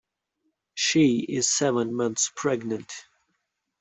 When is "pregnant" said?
2.35-2.91